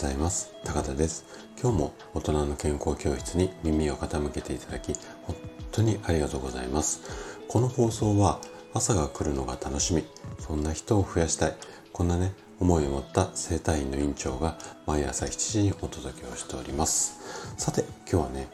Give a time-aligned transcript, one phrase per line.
[0.00, 0.54] ざいます。
[0.64, 1.26] 高田です。
[1.60, 5.36] 今日も大人の健康教室に耳を傾けていただき本
[5.70, 7.02] 当にありがとうございます。
[7.48, 8.40] この放送は
[8.72, 10.02] 朝が来るのが楽しみ。
[10.38, 11.54] そんな人を増やしたい。
[11.92, 17.54] こんなね思いを持った生体院の院長が毎朝7時にお届けをしております。
[17.58, 18.48] さて今日はね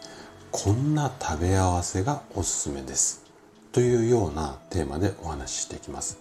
[0.50, 3.24] こんな食べ合わせがおすすめです。
[3.70, 6.18] というようなテーマでお話ししていきます。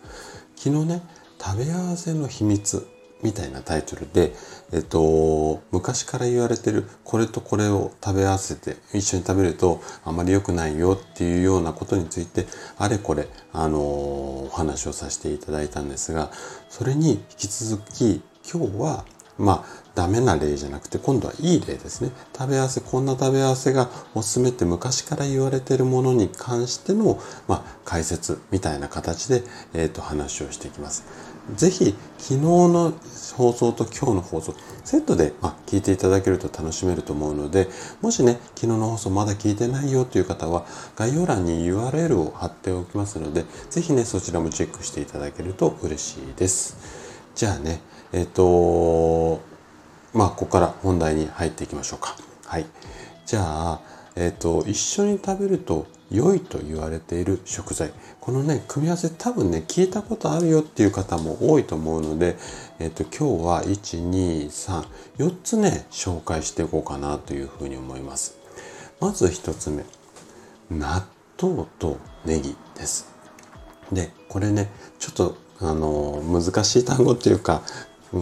[0.55, 1.01] 昨日ね
[1.43, 2.87] 食べ合わせの秘密
[3.25, 4.33] みたいなタイトルで、
[4.71, 12.45] えっと、昔から言われてるこれとこれを食べ合わせて一緒に食べるとあまり良くないよっていうようなことについて
[12.77, 16.31] あれこれ、あのお話をさせていただいたんですが
[16.69, 19.05] それに引き続き今日は
[19.39, 22.11] まあダメな例じゃなくて今度はいい例ですね。
[22.37, 31.05] 食べ合わせこんな食べ合わせがおすすめって昔から言われてるものに関しての、まあ、解説みたいな形で、えーと、話をしていきます。
[31.53, 32.93] 是非昨日の
[33.35, 37.67] 放送と今日の放送セットで、まあ、聞いていただけると楽しめると思うので
[38.01, 40.65] もしね昨日の放送まだ聞いてないよという方は
[40.95, 46.77] 概要欄に URL を貼っておきますので是非ねそちらもチェックしていただけると嬉しいです。
[47.35, 49.54] じゃあねえっ、ー、と
[50.15, 52.15] まあ、ここから本題に入っていきましょうか。
[52.45, 52.65] はい。
[53.25, 53.81] じゃあ、
[54.15, 57.91] えっ、と、一緒に食べると良いと言われている食材。
[58.21, 62.37] このね、組み合わせ多分ね、聞いたことあるよっていう方も多いと思うので、
[62.79, 64.85] えっ、と、今日は1、2、3、
[65.17, 68.37] 4つね、紹介していこうかなというふうに思います。
[69.01, 69.83] まず1つ目。
[70.71, 71.05] 納
[71.41, 73.09] 豆とネギです。
[73.91, 77.61] で、これね、ちょっとあの難しい単語っていうか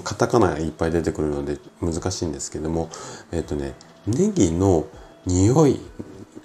[0.02, 2.90] カタカナがいっぱい出てくるので難しいんですけども
[3.32, 3.74] えっ、とね
[4.08, 4.88] ネギの
[5.26, 5.80] 匂い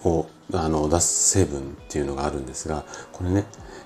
[0.04, 3.44] をあの出す成分っていうのがあるんですがこれね、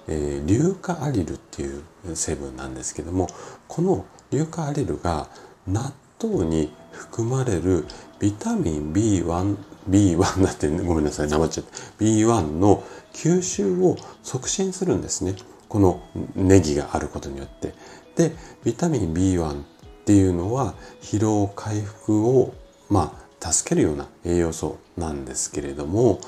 [0.08, 1.82] えー、硫化アリルっていう
[2.14, 3.28] 成分なんですけども
[3.68, 5.28] この硫化アリルが
[5.66, 7.86] 納豆に含まれる
[8.20, 9.56] ビタミン B1
[9.88, 15.34] B1 だってごめんなさい生っちゃって B1 の吸収を促進するんですね。
[15.68, 16.02] この
[16.36, 17.74] ネギがあることによって。
[18.16, 18.32] で
[18.64, 19.64] ビタミン B1 っ
[20.04, 22.54] ていうのは疲労回復を
[22.90, 26.20] まあ助けるような栄養素なんですけれども、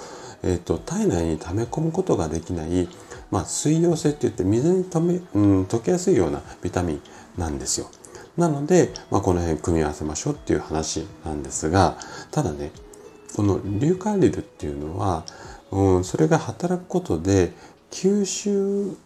[0.43, 2.89] えーと、体内に溜め込むことができない、
[3.31, 7.03] まあ、水溶性っていって水に止め、うん、溶けやすいようなビタミン
[7.39, 7.89] なんですよ。
[8.37, 11.97] なので、まあ、この辺組み合わせましょうっていう話なんですが
[12.33, 12.73] ただね
[13.37, 15.25] この硫化リルっていうのは、
[15.71, 17.53] うん、それが働くことで
[17.93, 18.97] 吸収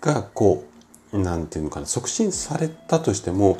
[0.00, 0.71] がこう
[1.12, 3.58] なんていうのかな促進されたとしても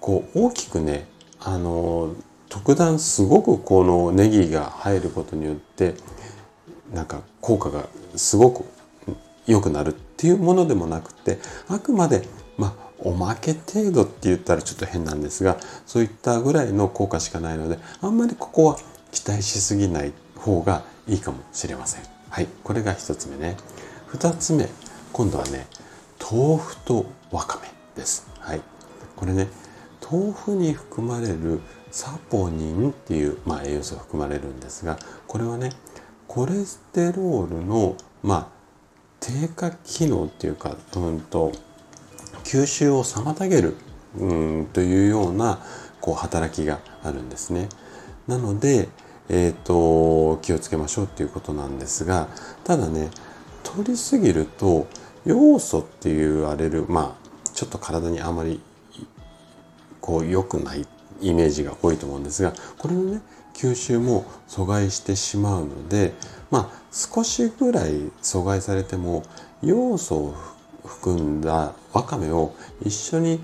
[0.00, 1.08] こう大きくね
[1.40, 2.14] あの
[2.48, 5.94] 特段すごくこのネギが入ることによって
[6.92, 8.64] なんか効果がすごく
[9.46, 11.38] 良くなるっていうものでもなくて
[11.68, 12.26] あくまで
[12.56, 18.78] まあおまけ程度って言ったらちょっと変なんですがそういったぐらいの効果しかないのであんまりここは
[19.12, 22.02] 期待しすぎない方がいいかもしれません。
[22.30, 23.56] はい、これが1つ目ね。
[24.12, 24.68] 2つ目
[25.12, 25.66] 今度はね
[26.20, 28.28] 豆腐とわかめです。
[28.38, 28.60] はい。
[29.14, 29.48] これね、
[30.10, 31.60] 豆腐に含まれる
[31.90, 35.70] サポニンっていう、まあ、栄養素が含まれるんですが、これはね、
[36.28, 38.48] コレステロールの、まあ、
[39.20, 41.52] 低下機能っていうか、うんと、
[42.44, 43.76] 吸収を妨げる、
[44.18, 45.60] うん、というような
[46.00, 47.68] こう働きがあるんですね。
[48.28, 48.88] なので、
[49.28, 52.28] えーと気をつけましょうっていうことなんですが
[52.62, 53.10] ただね
[53.64, 54.86] 取りすぎると
[55.26, 58.60] 要素って言われるまあちょっと体にあまり
[60.00, 60.86] こう良くない
[61.20, 63.20] イメージが多いと思うんですがこれのね
[63.52, 66.14] 吸収も阻害してしまうので
[66.50, 69.24] まあ少しぐらい阻害されても
[69.62, 70.34] 要素を
[70.84, 73.40] 含んだわかめを一緒に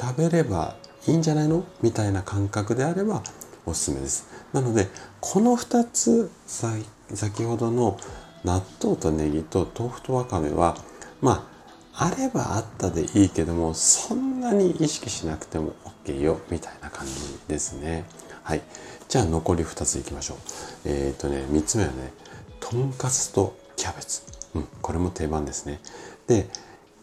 [0.00, 0.76] 食べれば
[1.06, 1.64] いいんじゃないの？
[1.82, 3.22] みたいな感覚であれば
[3.66, 4.26] おすすめです。
[4.52, 4.88] なので
[5.20, 7.98] この2つ先ほどの
[8.44, 10.76] 納豆とネギと豆腐とわかめは
[11.20, 11.48] ま
[11.94, 15.74] ああればあったでいいけどもそんなに意識しなくても
[16.04, 17.12] OK よみたいな感じ
[17.48, 18.04] ですね。
[18.42, 18.62] はい。
[19.08, 20.36] じゃあ残り2ついきましょう。
[20.84, 22.12] えっ、ー、とね3つ目はね
[22.60, 24.22] とんかつとキャベツ。
[24.54, 25.80] うんこれも定番ですね。
[26.26, 26.48] で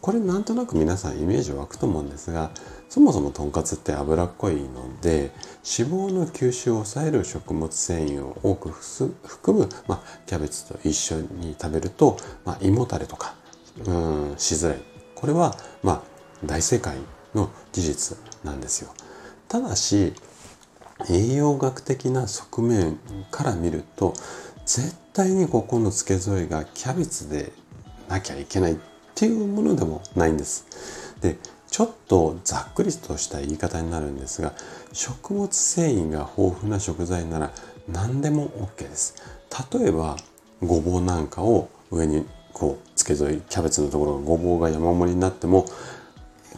[0.04, 2.50] これなんとなく皆さんイメージ湧くと思うんですが
[2.90, 5.32] そもそもとんかつって脂っこいので
[5.64, 13.34] 脂肪の吸収を抑える食物繊維を多く含む、まあ、キャベツと一緒に食べると、まあ、胃もたれとか
[13.86, 14.82] うんしづらい。
[15.14, 16.02] これはまあ
[16.44, 16.96] 大正解
[17.34, 18.92] の事実なんですよ。
[19.48, 20.12] ただし
[21.08, 22.98] 栄養学的な側面
[23.30, 24.14] から見ると
[24.64, 27.52] 絶対にここの付け添えがキャベツで
[28.08, 28.76] なきゃいけないっ
[29.14, 30.66] ていうものでもないんです。
[31.20, 31.38] で
[31.68, 34.54] ちょっとざっくりとした言い方になるんですが
[34.92, 37.50] 食物繊維が豊富な食材なら
[37.88, 39.16] 何でも OK です。
[39.72, 40.16] 例えば
[40.62, 45.64] ごぼうなんかを上にこう付け添いキャベツのところがごぼうが山盛りになっても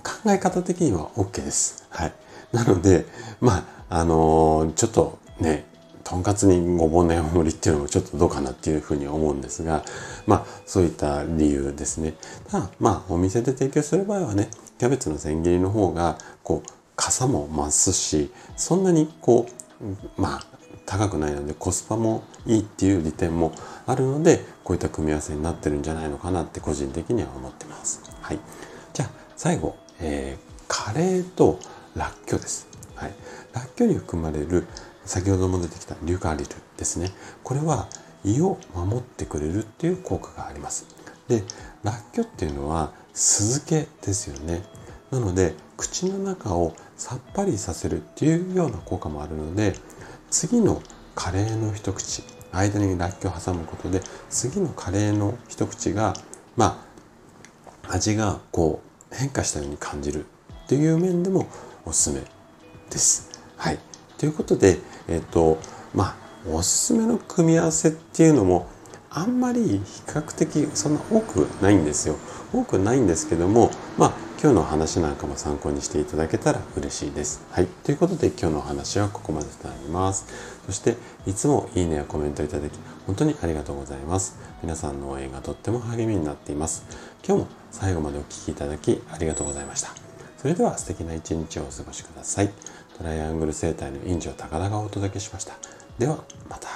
[0.05, 1.87] 考え方的には OK です。
[1.91, 2.13] はい。
[2.53, 3.07] なので、
[3.41, 5.65] まあ、あのー、ちょっとね、
[6.05, 9.85] とんかつにごぼうの山盛りっていうのもちょっとどうかなっていうふうに思うんですが、
[10.27, 12.15] まあ、そういった理由ですね。
[12.49, 19.49] ただ、まあ、お店で提供する場合はね、キャベツの千切りの方が、こう、傘も増すし、そんなにこ
[19.81, 20.56] う、まあ、
[20.87, 23.53] 高くないのでコスパもいいっていう利点も
[23.87, 28.03] あるのでこういった組み合わせになってるんじゃないのかなって個人的には思ってます。
[28.21, 28.39] はい、
[28.95, 31.59] じゃあ最後、えー、カレーと
[31.95, 32.69] ラッキョです。
[32.95, 33.13] はい、
[33.53, 34.67] ラッキョに含まれる
[35.05, 37.13] 先ほども出てきたリュカリルですね。
[37.43, 37.89] これは
[38.25, 40.87] 胃を守ってくれるっていう効果があります。
[41.29, 41.45] で、
[41.83, 44.63] ラッキョっていうのは酢漬けですよね。
[45.11, 49.75] なので口の中をさっぱりさせるっていうような効果もあるので
[50.39, 50.83] 次の
[51.15, 52.23] カレーの一口
[52.53, 56.13] 間にらっきょうを挟むことで次のカレーの一口が
[56.59, 56.85] ま
[57.87, 60.27] あ味がこう変化したように感じる
[60.65, 61.47] っていう面でも
[61.87, 62.21] おすすめ
[62.91, 63.31] です。
[63.57, 63.79] はい、
[64.19, 64.79] ということで、
[65.09, 65.59] えっ、ー、と
[65.95, 66.17] まあ
[66.51, 68.69] おすすめの組み合わせっていうのも
[69.09, 72.17] あんまり比較的そんな多くないんですよ。
[72.53, 74.13] 多くないんですけどもまあ
[74.47, 77.45] 今日の話なんかも参考にしていただけたら嬉しいです。
[77.51, 77.67] はい。
[77.67, 80.27] ということで今日のお話はここまでとなります。
[80.67, 80.95] そして
[81.27, 82.79] いつもいいねやコメントいただき
[83.09, 84.39] 本当にありがとうございます。
[84.63, 86.85] 皆さんの応援がとっても励みになっています。
[87.27, 89.91] 今日も最後までお聴きいただきありがとうございました。
[90.39, 92.51] それでは素敵な一日をお過ごしください。
[92.99, 95.55] トライアングル生態の院長高田がお届けしました。
[95.99, 96.76] ではまた。